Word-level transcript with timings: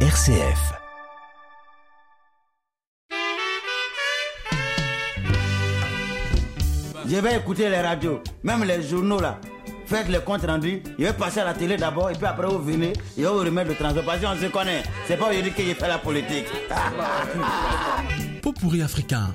RCF. 0.00 0.74
Je 7.08 7.16
vais 7.16 7.36
écouter 7.36 7.70
les 7.70 7.80
radios, 7.80 8.20
même 8.42 8.64
les 8.64 8.82
journaux 8.82 9.20
là. 9.20 9.38
Faites 9.86 10.08
les 10.08 10.18
comptes 10.18 10.44
rendus. 10.44 10.82
Je 10.98 11.04
vais 11.04 11.14
passer 11.14 11.40
à 11.40 11.44
la 11.46 11.54
télé 11.54 11.78
d'abord 11.78 12.10
et 12.10 12.12
puis 12.12 12.26
après 12.26 12.46
vous 12.46 12.58
venez 12.58 12.92
et 13.16 13.24
vous 13.24 13.38
remettre 13.38 13.70
le 13.70 13.74
transport. 13.74 14.04
Parce 14.04 14.20
qu'on 14.20 14.36
se 14.36 14.48
connaît. 14.48 14.82
C'est 15.06 15.16
pas 15.16 15.30
aujourd'hui 15.30 15.52
que 15.52 15.62
j'ai 15.62 15.74
fait 15.74 15.88
la 15.88 15.96
politique. 15.96 16.46
Pot 18.42 18.52
pourri 18.52 18.82
africain. 18.82 19.34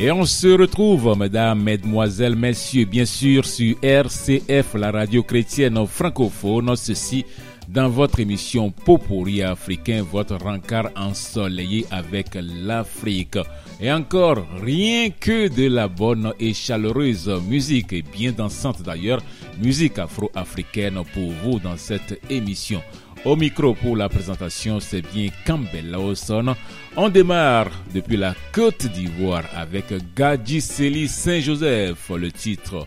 Et 0.00 0.12
on 0.12 0.24
se 0.24 0.46
retrouve, 0.46 1.16
mesdames, 1.18 1.60
mesdemoiselles, 1.60 2.36
messieurs, 2.36 2.84
bien 2.84 3.04
sûr, 3.04 3.44
sur 3.44 3.74
RCF, 3.82 4.74
la 4.74 4.92
radio 4.92 5.24
chrétienne 5.24 5.84
francophone. 5.88 6.76
Ceci 6.76 7.24
dans 7.66 7.88
votre 7.88 8.20
émission 8.20 8.70
Popori 8.70 9.42
africain, 9.42 10.04
votre 10.08 10.36
rencard 10.36 10.90
ensoleillé 10.94 11.84
avec 11.90 12.38
l'Afrique. 12.40 13.38
Et 13.80 13.90
encore, 13.90 14.46
rien 14.62 15.10
que 15.10 15.48
de 15.48 15.66
la 15.68 15.88
bonne 15.88 16.32
et 16.38 16.54
chaleureuse 16.54 17.28
musique, 17.48 17.92
et 17.92 18.02
bien 18.02 18.30
dansante 18.30 18.82
d'ailleurs, 18.82 19.20
musique 19.60 19.98
afro-africaine 19.98 21.02
pour 21.12 21.32
vous 21.42 21.58
dans 21.58 21.76
cette 21.76 22.20
émission. 22.30 22.80
Au 23.24 23.36
micro 23.36 23.74
pour 23.74 23.96
la 23.96 24.08
présentation, 24.08 24.80
c'est 24.80 25.02
bien 25.02 25.28
Campbell 25.46 25.90
Lawson. 25.90 26.54
On 26.96 27.08
démarre 27.08 27.70
depuis 27.92 28.16
la 28.16 28.34
Côte 28.52 28.86
d'Ivoire 28.86 29.44
avec 29.54 29.86
Gadji 30.16 30.60
Célie 30.60 31.08
Saint-Joseph, 31.08 32.10
le 32.10 32.30
titre 32.30 32.86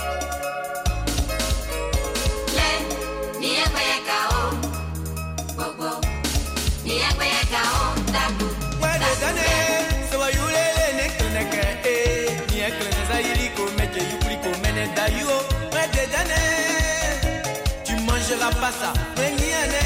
Tu 17.83 17.95
manges 17.95 18.39
la 18.39 18.49
passa, 18.59 18.93
C'est 19.15 19.80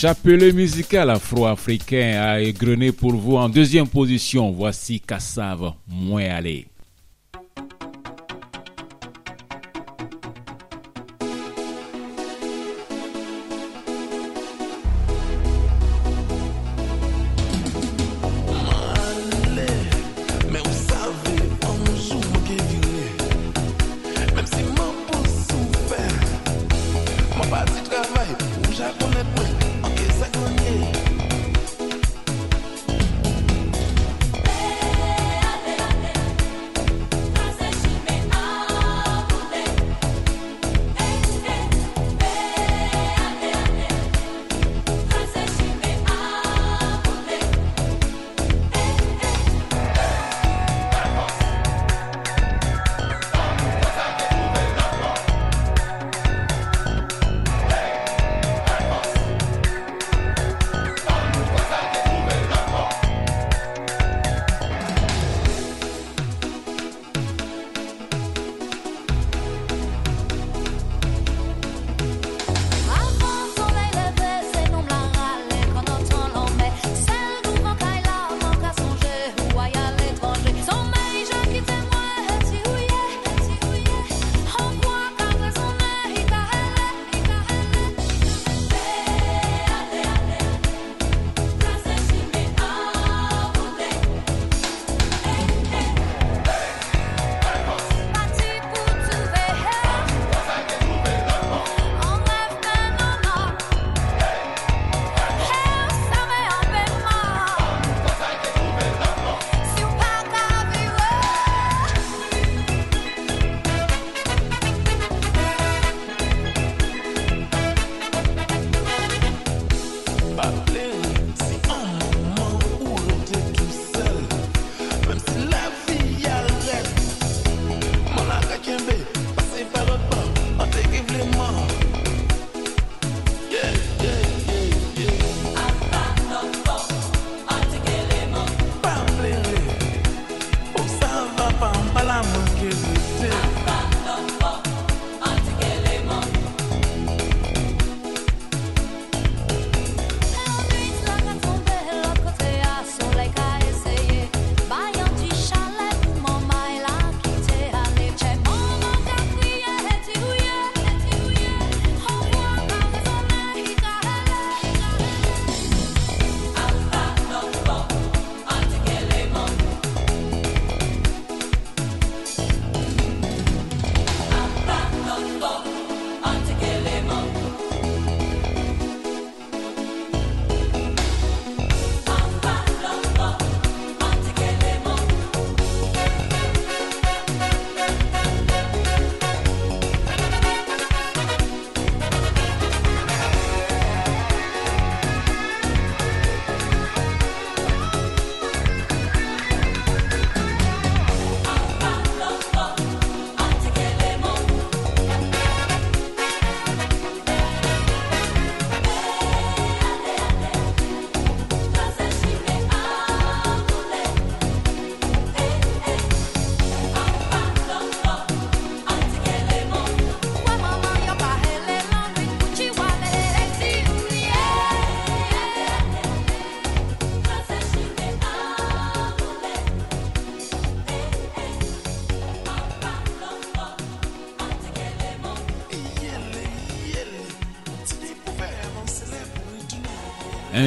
chapelet 0.00 0.52
musical 0.52 1.10
afro-africain 1.10 2.22
a 2.22 2.40
égrené 2.40 2.92
pour 2.92 3.16
vous 3.16 3.36
en 3.36 3.48
deuxième 3.48 3.88
position. 3.88 4.52
Voici 4.52 5.00
Kassav 5.00 5.72
Mouéalé. 5.88 6.68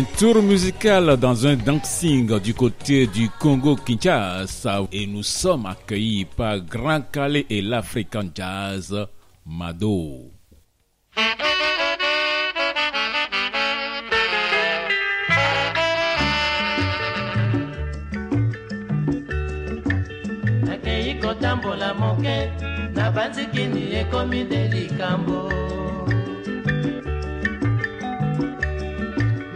Un 0.01 0.17
tour 0.17 0.41
musical 0.41 1.15
dans 1.17 1.45
un 1.45 1.55
dancing 1.55 2.39
du 2.39 2.55
côté 2.55 3.05
du 3.05 3.29
Congo 3.29 3.75
Kinshasa 3.75 4.81
et 4.91 5.05
nous 5.05 5.21
sommes 5.21 5.67
accueillis 5.67 6.25
par 6.25 6.59
Grand 6.61 7.01
Calais 7.11 7.45
et 7.51 7.61
l'African 7.61 8.27
Jazz 8.33 9.07
Mado. 9.45 10.31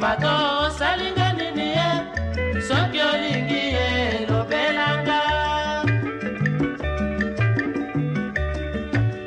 bato 0.06 0.34
osalinga 0.66 1.28
nini 1.38 1.68
ye? 1.78 1.90
Soki 2.68 3.00
olingi 3.12 3.62
elobelanga 3.86 5.22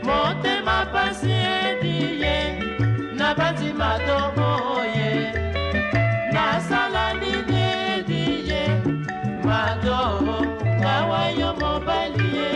motema 0.07 0.79
pasi 0.93 1.35
edi 1.63 1.97
ye 2.23 2.37
na 3.19 3.29
bandima 3.39 3.91
toboye 4.07 5.11
nasala 6.35 7.05
nini 7.21 7.61
edi 7.97 8.25
ye? 8.51 8.63
Mato 9.47 10.01
ngawa 10.81 11.23
yo 11.41 11.51
mobali 11.61 12.29
ye. 12.39 12.53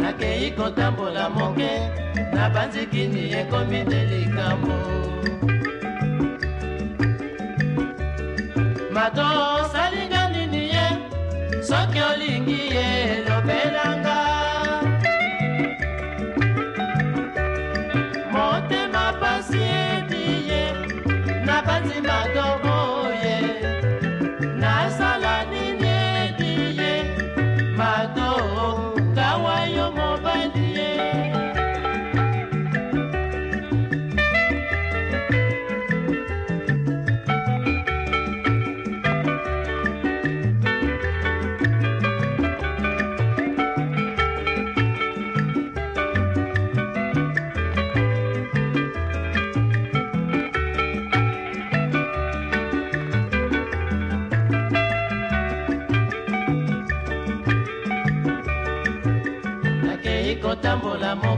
Nakei 0.00 0.48
kotambola 0.56 1.24
moke. 1.36 1.72
nabanzikini 2.40 3.22
ekomi 3.40 3.80
delikambo 3.90 4.76
matos 8.94 9.69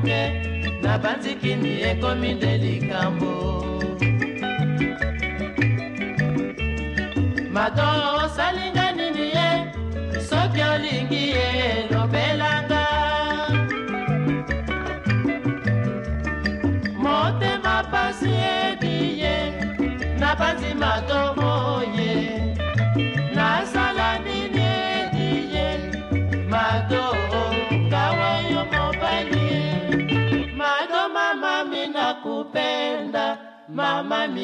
kotambola 0.03 0.33
moke 0.33 0.83
na 0.83 0.99
banzikini 0.99 1.83
ekomi 1.83 2.35
nde 2.35 2.59
likambo. 2.59 3.33
Mato 7.51 7.89
osalinga 8.25 8.93
nini 8.97 9.31
ye? 9.37 9.73
Soki 10.21 10.63
olingi 10.63 11.31
ye 11.31 11.89
lobelanga 11.91 12.87
motema 16.99 17.85
pasi 17.91 18.31
ebi 18.31 19.21
ye 19.21 19.37
na 20.19 20.35
banzi 20.35 20.75
mato 20.75 21.42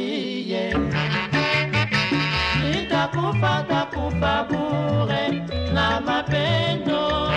miye 0.03 0.75
nitakufa 2.63 3.65
takufa 3.69 4.45
bure 4.49 5.23
na 5.75 6.01
mapendo. 6.01 7.31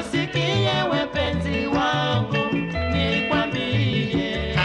Usikie 0.00 0.72
wepenzi 0.92 1.66
wangu 1.66 2.44
nikwambie. 2.92 4.56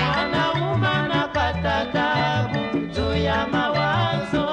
Mwanaume 0.00 0.88
anapata 0.88 1.86
tabu 1.92 2.78
juu 2.94 3.14
ya 3.24 3.46
mawazo. 3.46 4.46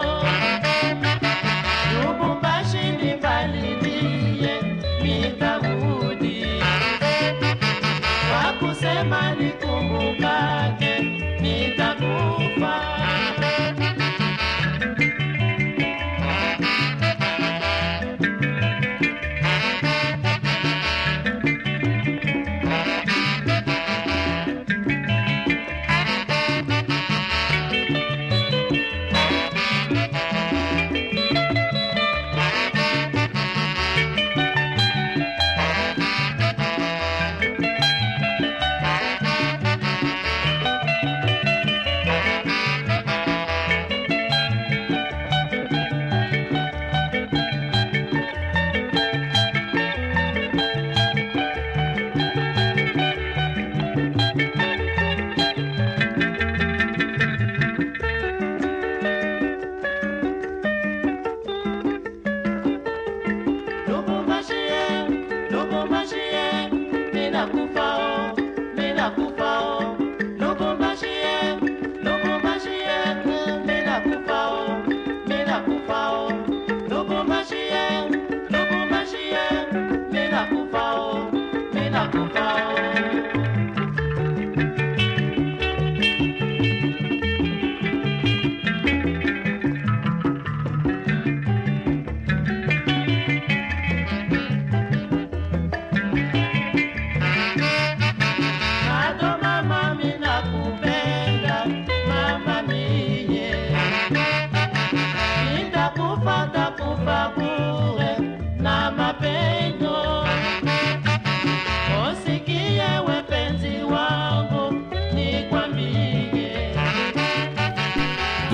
Lubumbashi 1.93 2.77
nibalilie 3.01 4.61
nitarudi, 5.03 6.45
kwa 8.29 8.53
kusema 8.59 9.35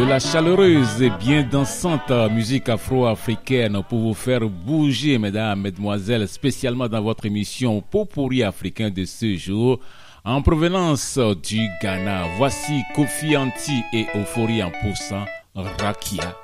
la 0.08 0.20
chaleureuse 0.20 1.02
et 1.02 1.10
bien 1.10 1.44
dansante 1.44 2.12
musique 2.32 2.70
afro-africaine 2.70 3.82
pour 3.88 4.00
vous 4.00 4.14
faire 4.14 4.42
bouger, 4.42 5.18
mesdames, 5.18 5.62
mesdemoiselles, 5.62 6.28
spécialement 6.28 6.88
dans 6.88 7.02
votre 7.02 7.26
émission 7.26 7.82
Popori 7.82 8.44
africain 8.44 8.90
de 8.90 9.06
ce 9.06 9.36
jour. 9.36 9.80
En 10.24 10.42
provenance 10.42 11.18
du 11.44 11.68
Ghana, 11.82 12.26
voici 12.38 12.84
Kofi 12.96 13.36
Anti 13.38 13.84
et 13.94 14.06
Euphorie 14.16 14.64
en 14.64 14.72
poussant. 14.72 15.26
Rakia, 15.56 16.36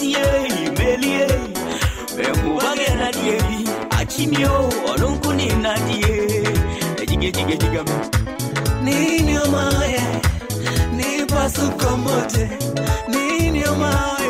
tie 0.00 0.24
melie 0.78 1.26
olunkuni 4.90 5.46
nini 8.84 9.38
nipasuko 10.96 11.96
mote. 12.04 12.44
Nini 13.08 13.64
omaye? 13.72 14.29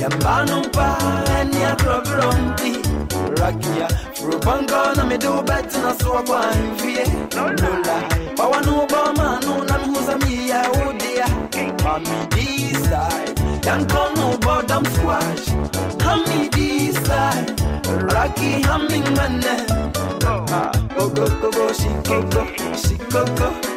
yambano 0.00 0.62
pani 0.72 1.60
ya 1.62 1.76
progronti 1.76 2.72
rakia 3.40 3.88
rubangona 4.24 5.04
medubati 5.04 5.78
nasuwa 5.78 6.22
kwa 6.22 6.44
mvie. 6.56 7.06
Lola 7.36 8.02
wawanubomanu 8.38 9.64
namhuza 9.64 10.18
miyaudia 10.18 11.26
mamidisai 11.84 13.34
yankono 13.66 14.38
bodam 14.38 14.84
squash 14.84 15.46
Hami 16.04 16.22
hamidisai 16.24 17.44
raki 18.14 18.62
hamingmane 18.62 19.56
ah, 20.26 20.72
Go, 20.96 21.08
go, 21.08 21.26
go, 21.40 21.50
go, 21.50 21.72
she 21.72 21.88
go, 22.04 22.22
go, 22.22 22.46
she 22.76 22.94
go, 23.10 23.24
go. 23.24 23.69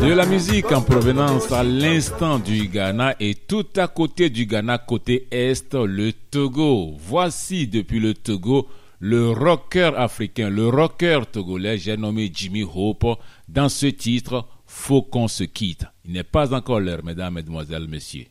De 0.00 0.12
la 0.12 0.26
musique 0.26 0.70
en 0.72 0.82
provenance 0.82 1.50
à 1.50 1.62
l'instant 1.62 2.38
du 2.38 2.68
Ghana 2.68 3.16
et 3.20 3.34
tout 3.34 3.66
à 3.76 3.88
côté 3.88 4.28
du 4.28 4.46
Ghana, 4.46 4.78
côté 4.78 5.28
Est, 5.30 5.74
le 5.74 6.12
Togo. 6.12 6.94
Voici 6.98 7.66
depuis 7.66 8.00
le 8.00 8.14
Togo 8.14 8.68
le 9.04 9.30
rocker 9.30 9.90
africain, 9.96 10.48
le 10.48 10.68
rocker 10.68 11.20
togolais, 11.32 11.76
j'ai 11.76 11.96
nommé 11.96 12.30
Jimmy 12.32 12.62
Hope, 12.62 13.18
dans 13.48 13.68
ce 13.68 13.86
titre, 13.86 14.46
Faut 14.64 15.02
qu'on 15.02 15.26
se 15.26 15.42
quitte. 15.42 15.84
Il 16.04 16.12
n'est 16.12 16.22
pas 16.22 16.54
encore 16.54 16.78
l'heure, 16.80 17.04
mesdames, 17.04 17.34
mesdemoiselles, 17.34 17.88
messieurs. 17.88 18.26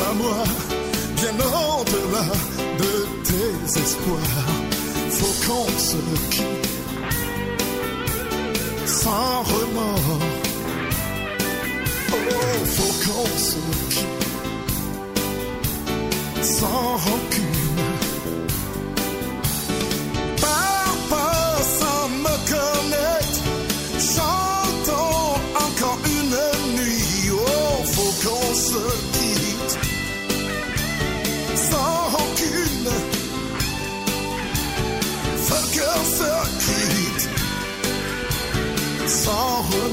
À 0.00 0.12
moi, 0.14 0.44
bien 1.16 1.34
au-delà 1.34 2.26
de 2.78 2.92
tes 3.24 3.80
espoirs. 3.80 4.46
Faut 5.10 5.34
qu'on 5.46 5.68
se 5.78 5.96
quitte 6.30 6.68
sans 8.86 9.42
remords. 9.42 10.20
Oh, 12.12 12.14
faut 12.64 12.94
qu'on 13.04 13.28
se 13.38 13.60
quitte 13.90 14.06
sans 16.42 16.96
rancune. 16.96 17.47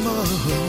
summer 0.06 0.64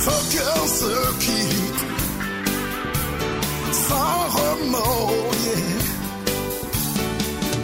Focus 0.00 0.84
qui, 1.18 1.44
sans 3.72 4.20
remords, 4.38 5.34
yeah. 5.44 5.78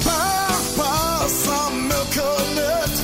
Pars 0.04 0.66
pas 0.76 1.28
sans 1.28 1.70
me 1.90 2.00
connaître, 2.18 3.02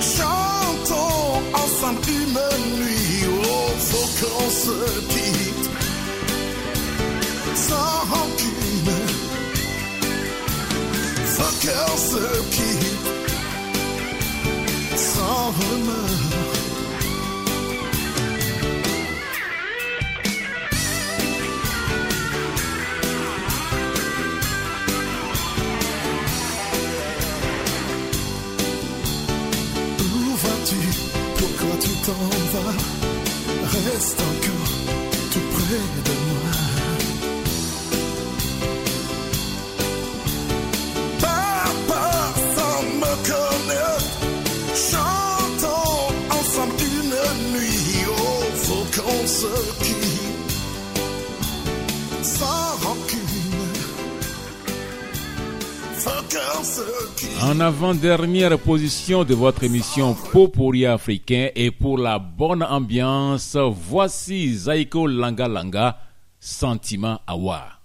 chantons 0.00 1.42
ensemble 1.52 2.08
une 2.08 2.40
nuit. 2.78 3.24
Oh, 3.44 3.70
focus 3.90 4.62
qui, 5.08 5.30
sans 7.56 7.96
rancune. 8.12 8.98
Focus 11.36 12.08
qui, 12.52 12.72
sans 14.96 15.44
remords. 15.58 16.09
Reste 33.72 34.20
encore 34.20 34.72
tout 35.30 35.46
près 35.52 35.86
de 36.06 36.14
moi. 36.28 36.50
Papa, 41.20 42.10
sans 42.56 42.82
me 42.98 43.12
connaître, 43.30 44.18
chantons 44.74 46.02
ensemble 46.30 46.74
une 46.80 47.16
nuit. 47.52 48.04
Oh, 48.08 48.42
faut 48.56 48.86
se 49.26 49.52
quitte 49.84 50.09
En 57.42 57.58
avant-dernière 57.60 58.58
position 58.58 59.24
de 59.24 59.34
votre 59.34 59.64
émission 59.64 60.14
Popori 60.32 60.84
africain 60.86 61.48
et 61.54 61.70
pour 61.70 61.96
la 61.98 62.18
bonne 62.18 62.62
ambiance, 62.62 63.56
voici 63.56 64.54
Zaiko 64.54 65.06
Langa 65.06 65.48
Langa, 65.48 65.98
Sentiment 66.38 67.20
Awa. 67.26 67.80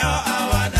I 0.00 0.48
wanna. 0.52 0.77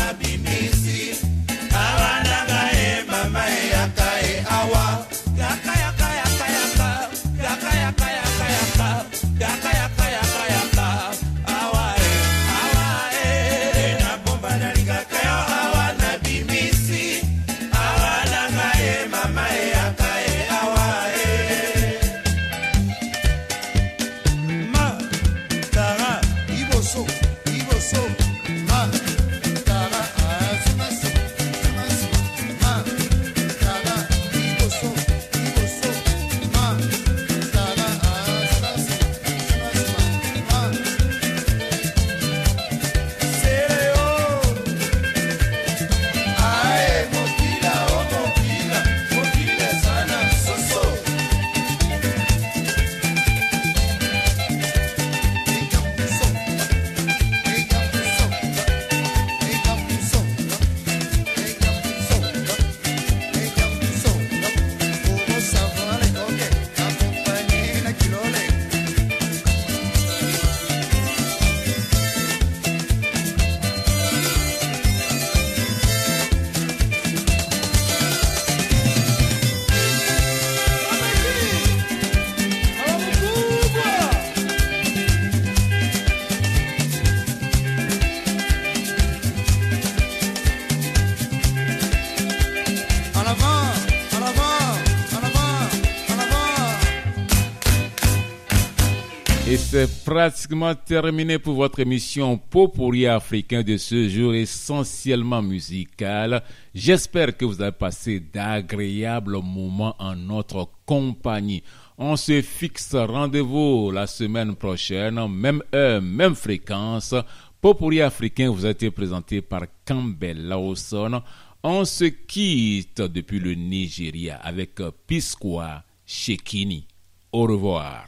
Pratiquement 100.19 100.75
terminé 100.75 101.39
pour 101.39 101.53
votre 101.53 101.79
émission 101.79 102.37
Popori 102.37 103.07
africain 103.07 103.63
de 103.63 103.77
ce 103.77 104.09
jour 104.09 104.33
essentiellement 104.33 105.41
musical. 105.41 106.43
J'espère 106.75 107.37
que 107.37 107.45
vous 107.45 107.61
avez 107.61 107.71
passé 107.71 108.19
d'agréables 108.19 109.37
moments 109.41 109.95
en 109.97 110.17
notre 110.17 110.67
compagnie. 110.85 111.63
On 111.97 112.17
se 112.17 112.41
fixe 112.41 112.95
rendez-vous 112.95 113.91
la 113.91 114.07
semaine 114.07 114.57
prochaine, 114.57 115.25
même 115.29 115.63
heure, 115.73 116.01
même 116.01 116.35
fréquence. 116.35 117.15
Popori 117.61 118.01
africain 118.01 118.49
vous 118.49 118.65
a 118.65 118.71
été 118.71 118.91
présenté 118.91 119.41
par 119.41 119.61
Campbell 119.87 120.49
Lawson. 120.49 121.21
On 121.63 121.85
se 121.85 122.03
quitte 122.03 122.99
depuis 123.03 123.39
le 123.39 123.53
Nigeria 123.53 124.35
avec 124.43 124.81
Pisqua 125.07 125.85
Shekini. 126.05 126.85
Au 127.31 127.43
revoir. 127.43 128.07